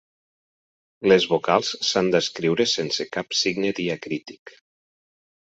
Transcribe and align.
Les 1.11 1.27
vocals 1.33 1.69
s'han 1.89 2.09
d'escriure 2.15 2.67
sense 2.73 3.07
cap 3.19 3.39
signe 3.43 3.73
diacrític. 3.81 4.59